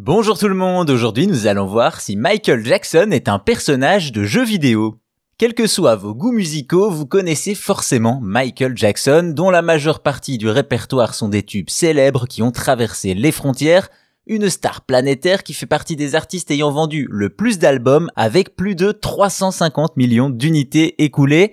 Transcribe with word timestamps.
Bonjour 0.00 0.38
tout 0.38 0.46
le 0.46 0.54
monde, 0.54 0.90
aujourd'hui 0.90 1.26
nous 1.26 1.48
allons 1.48 1.66
voir 1.66 2.00
si 2.00 2.14
Michael 2.14 2.64
Jackson 2.64 3.08
est 3.10 3.28
un 3.28 3.40
personnage 3.40 4.12
de 4.12 4.22
jeu 4.22 4.44
vidéo. 4.44 5.00
Quels 5.38 5.54
que 5.54 5.66
soient 5.66 5.96
vos 5.96 6.14
goûts 6.14 6.30
musicaux, 6.30 6.88
vous 6.88 7.04
connaissez 7.04 7.56
forcément 7.56 8.20
Michael 8.22 8.76
Jackson, 8.76 9.32
dont 9.34 9.50
la 9.50 9.60
majeure 9.60 9.98
partie 9.98 10.38
du 10.38 10.48
répertoire 10.48 11.14
sont 11.14 11.28
des 11.28 11.42
tubes 11.42 11.68
célèbres 11.68 12.28
qui 12.28 12.44
ont 12.44 12.52
traversé 12.52 13.12
les 13.12 13.32
frontières, 13.32 13.88
une 14.28 14.48
star 14.50 14.82
planétaire 14.82 15.42
qui 15.42 15.52
fait 15.52 15.66
partie 15.66 15.96
des 15.96 16.14
artistes 16.14 16.52
ayant 16.52 16.70
vendu 16.70 17.08
le 17.10 17.30
plus 17.30 17.58
d'albums 17.58 18.08
avec 18.14 18.54
plus 18.54 18.76
de 18.76 18.92
350 18.92 19.96
millions 19.96 20.30
d'unités 20.30 21.02
écoulées. 21.02 21.52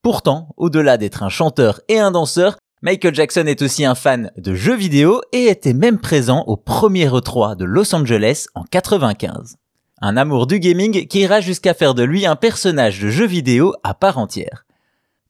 Pourtant, 0.00 0.54
au-delà 0.56 0.96
d'être 0.96 1.22
un 1.22 1.28
chanteur 1.28 1.82
et 1.88 1.98
un 1.98 2.10
danseur, 2.10 2.56
Michael 2.84 3.14
Jackson 3.14 3.46
est 3.46 3.62
aussi 3.62 3.84
un 3.84 3.94
fan 3.94 4.32
de 4.36 4.56
jeux 4.56 4.74
vidéo 4.74 5.20
et 5.30 5.44
était 5.44 5.72
même 5.72 6.00
présent 6.00 6.42
au 6.48 6.56
premier 6.56 7.06
E3 7.06 7.54
de 7.56 7.64
Los 7.64 7.94
Angeles 7.94 8.46
en 8.56 8.64
95. 8.64 9.54
Un 10.00 10.16
amour 10.16 10.48
du 10.48 10.58
gaming 10.58 11.06
qui 11.06 11.20
ira 11.20 11.40
jusqu'à 11.40 11.74
faire 11.74 11.94
de 11.94 12.02
lui 12.02 12.26
un 12.26 12.34
personnage 12.34 13.00
de 13.00 13.08
jeu 13.08 13.24
vidéo 13.24 13.72
à 13.84 13.94
part 13.94 14.18
entière. 14.18 14.66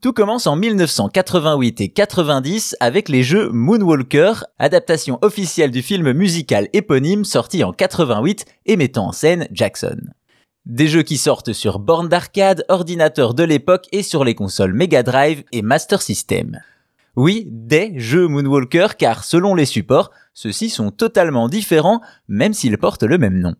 Tout 0.00 0.14
commence 0.14 0.46
en 0.46 0.56
1988 0.56 1.82
et 1.82 1.88
90 1.90 2.74
avec 2.80 3.10
les 3.10 3.22
jeux 3.22 3.50
Moonwalker, 3.50 4.44
adaptation 4.58 5.18
officielle 5.20 5.70
du 5.70 5.82
film 5.82 6.10
musical 6.12 6.70
éponyme 6.72 7.26
sorti 7.26 7.64
en 7.64 7.74
88 7.74 8.46
et 8.64 8.76
mettant 8.76 9.08
en 9.08 9.12
scène 9.12 9.46
Jackson. 9.52 9.98
Des 10.64 10.88
jeux 10.88 11.02
qui 11.02 11.18
sortent 11.18 11.52
sur 11.52 11.80
bornes 11.80 12.08
d'arcade, 12.08 12.64
ordinateurs 12.70 13.34
de 13.34 13.44
l'époque 13.44 13.88
et 13.92 14.02
sur 14.02 14.24
les 14.24 14.34
consoles 14.34 14.72
Mega 14.72 15.02
Drive 15.02 15.44
et 15.52 15.60
Master 15.60 16.00
System. 16.00 16.58
Oui, 17.14 17.46
des 17.50 17.98
jeux 17.98 18.26
Moonwalker 18.26 18.96
car 18.98 19.24
selon 19.24 19.54
les 19.54 19.66
supports, 19.66 20.10
ceux-ci 20.32 20.70
sont 20.70 20.90
totalement 20.90 21.48
différents 21.48 22.00
même 22.26 22.54
s'ils 22.54 22.78
portent 22.78 23.02
le 23.02 23.18
même 23.18 23.38
nom. 23.38 23.54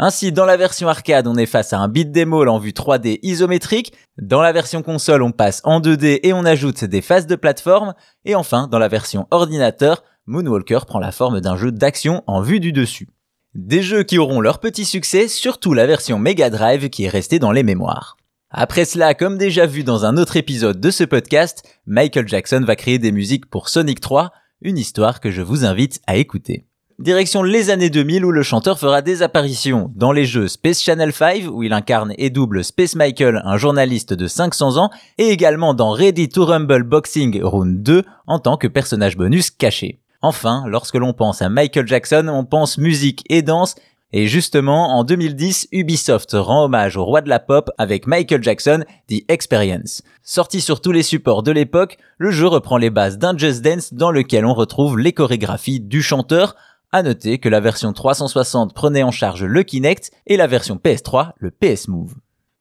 Ainsi, 0.00 0.30
dans 0.30 0.44
la 0.44 0.56
version 0.56 0.88
arcade, 0.88 1.26
on 1.26 1.36
est 1.36 1.46
face 1.46 1.72
à 1.72 1.78
un 1.78 1.88
beat 1.88 2.16
all 2.16 2.48
en 2.48 2.58
vue 2.58 2.70
3D 2.70 3.18
isométrique, 3.22 3.92
dans 4.20 4.40
la 4.40 4.52
version 4.52 4.82
console, 4.82 5.22
on 5.22 5.32
passe 5.32 5.60
en 5.64 5.80
2D 5.80 6.20
et 6.22 6.32
on 6.32 6.44
ajoute 6.44 6.84
des 6.84 7.00
phases 7.00 7.26
de 7.26 7.34
plateforme, 7.34 7.94
et 8.24 8.36
enfin, 8.36 8.68
dans 8.68 8.78
la 8.78 8.86
version 8.86 9.26
ordinateur, 9.32 10.04
Moonwalker 10.26 10.80
prend 10.86 11.00
la 11.00 11.10
forme 11.10 11.40
d'un 11.40 11.56
jeu 11.56 11.72
d'action 11.72 12.22
en 12.26 12.42
vue 12.42 12.60
du 12.60 12.72
dessus. 12.72 13.08
Des 13.54 13.82
jeux 13.82 14.04
qui 14.04 14.18
auront 14.18 14.40
leur 14.40 14.60
petit 14.60 14.84
succès, 14.84 15.26
surtout 15.26 15.74
la 15.74 15.86
version 15.86 16.18
Mega 16.18 16.50
Drive 16.50 16.90
qui 16.90 17.04
est 17.04 17.08
restée 17.08 17.38
dans 17.40 17.50
les 17.50 17.64
mémoires. 17.64 18.16
Après 18.50 18.86
cela, 18.86 19.12
comme 19.12 19.36
déjà 19.36 19.66
vu 19.66 19.84
dans 19.84 20.06
un 20.06 20.16
autre 20.16 20.38
épisode 20.38 20.80
de 20.80 20.90
ce 20.90 21.04
podcast, 21.04 21.62
Michael 21.86 22.26
Jackson 22.26 22.62
va 22.66 22.76
créer 22.76 22.98
des 22.98 23.12
musiques 23.12 23.44
pour 23.44 23.68
Sonic 23.68 24.00
3, 24.00 24.32
une 24.62 24.78
histoire 24.78 25.20
que 25.20 25.30
je 25.30 25.42
vous 25.42 25.66
invite 25.66 26.00
à 26.06 26.16
écouter. 26.16 26.64
Direction 26.98 27.42
les 27.42 27.68
années 27.68 27.90
2000 27.90 28.24
où 28.24 28.30
le 28.30 28.42
chanteur 28.42 28.78
fera 28.78 29.02
des 29.02 29.20
apparitions 29.20 29.92
dans 29.94 30.12
les 30.12 30.24
jeux 30.24 30.48
Space 30.48 30.82
Channel 30.82 31.12
5 31.12 31.44
où 31.52 31.62
il 31.62 31.74
incarne 31.74 32.14
et 32.16 32.30
double 32.30 32.64
Space 32.64 32.94
Michael, 32.94 33.42
un 33.44 33.58
journaliste 33.58 34.14
de 34.14 34.26
500 34.26 34.78
ans, 34.78 34.90
et 35.18 35.28
également 35.28 35.74
dans 35.74 35.92
Ready 35.92 36.30
to 36.30 36.46
Rumble 36.46 36.84
Boxing 36.84 37.42
Round 37.42 37.82
2 37.82 38.02
en 38.26 38.38
tant 38.38 38.56
que 38.56 38.66
personnage 38.66 39.18
bonus 39.18 39.50
caché. 39.50 40.00
Enfin, 40.22 40.64
lorsque 40.66 40.94
l'on 40.94 41.12
pense 41.12 41.42
à 41.42 41.50
Michael 41.50 41.86
Jackson, 41.86 42.28
on 42.28 42.46
pense 42.46 42.78
musique 42.78 43.24
et 43.28 43.42
danse, 43.42 43.74
et 44.12 44.26
justement, 44.26 44.96
en 44.98 45.04
2010, 45.04 45.68
Ubisoft 45.70 46.30
rend 46.32 46.64
hommage 46.64 46.96
au 46.96 47.04
roi 47.04 47.20
de 47.20 47.28
la 47.28 47.40
pop 47.40 47.70
avec 47.76 48.06
Michael 48.06 48.42
Jackson, 48.42 48.84
The 49.08 49.22
Experience. 49.28 50.02
Sorti 50.22 50.62
sur 50.62 50.80
tous 50.80 50.92
les 50.92 51.02
supports 51.02 51.42
de 51.42 51.52
l'époque, 51.52 51.98
le 52.16 52.30
jeu 52.30 52.46
reprend 52.46 52.78
les 52.78 52.88
bases 52.88 53.18
d'un 53.18 53.36
Just 53.36 53.60
Dance 53.60 53.92
dans 53.92 54.10
lequel 54.10 54.46
on 54.46 54.54
retrouve 54.54 54.98
les 54.98 55.12
chorégraphies 55.12 55.80
du 55.80 56.02
chanteur. 56.02 56.56
À 56.90 57.02
noter 57.02 57.38
que 57.38 57.50
la 57.50 57.60
version 57.60 57.92
360 57.92 58.72
prenait 58.72 59.02
en 59.02 59.10
charge 59.10 59.44
le 59.44 59.62
Kinect 59.62 60.10
et 60.26 60.38
la 60.38 60.46
version 60.46 60.80
PS3 60.82 61.32
le 61.36 61.50
PS 61.50 61.88
Move. 61.88 62.14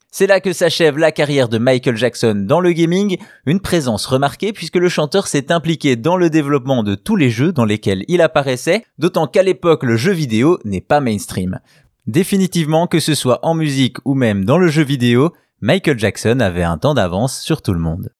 C'est 0.10 0.28
là 0.28 0.40
que 0.40 0.54
s'achève 0.54 0.98
la 0.98 1.12
carrière 1.12 1.50
de 1.50 1.58
Michael 1.58 1.98
Jackson 1.98 2.46
dans 2.48 2.62
le 2.62 2.72
gaming, 2.72 3.18
une 3.46 3.60
présence 3.60 4.06
remarquée 4.06 4.54
puisque 4.54 4.78
le 4.78 4.90
chanteur 4.90 5.28
s'est 5.28 5.52
impliqué 5.52 5.96
dans 5.96 6.16
le 6.16 6.30
développement 6.30 6.82
de 6.82 6.96
tous 6.96 7.16
les 7.16 7.30
jeux 7.30 7.52
dans 7.52 7.66
lesquels 7.66 8.04
il 8.08 8.22
apparaissait, 8.22 8.86
d'autant 8.98 9.28
qu'à 9.28 9.44
l'époque 9.44 9.84
le 9.84 9.98
jeu 9.98 10.14
vidéo 10.14 10.60
n'est 10.64 10.82
pas 10.82 11.02
mainstream. 11.02 11.60
Définitivement 12.08 12.88
que 12.88 13.02
ce 13.02 13.16
soit 13.16 13.40
en 13.44 13.54
musique 13.54 13.98
ou 14.06 14.14
même 14.14 14.46
dans 14.46 14.58
le 14.58 14.70
jeu 14.70 14.84
vidéo, 14.84 15.34
Michael 15.60 16.00
Jackson 16.00 16.40
avait 16.40 16.64
un 16.64 16.78
temps 16.78 16.94
d'avance 16.94 17.42
sur 17.42 17.62
tout 17.62 17.74
le 17.74 17.80
monde. 17.80 18.12